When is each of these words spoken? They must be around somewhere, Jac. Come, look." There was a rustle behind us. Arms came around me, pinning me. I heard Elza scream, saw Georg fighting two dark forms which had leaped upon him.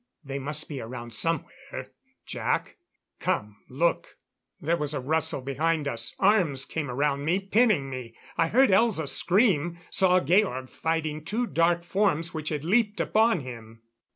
They 0.23 0.39
must 0.39 0.67
be 0.67 0.81
around 0.81 1.13
somewhere, 1.13 1.91
Jac. 2.25 2.77
Come, 3.19 3.57
look." 3.69 4.17
There 4.59 4.75
was 4.75 4.95
a 4.95 4.99
rustle 4.99 5.41
behind 5.43 5.87
us. 5.87 6.15
Arms 6.17 6.65
came 6.65 6.89
around 6.89 7.23
me, 7.23 7.37
pinning 7.39 7.87
me. 7.87 8.15
I 8.35 8.47
heard 8.47 8.71
Elza 8.71 9.07
scream, 9.07 9.77
saw 9.91 10.19
Georg 10.19 10.71
fighting 10.71 11.23
two 11.23 11.45
dark 11.45 11.83
forms 11.83 12.33
which 12.33 12.49
had 12.49 12.65
leaped 12.65 12.99
upon 12.99 13.41
him. 13.41 13.83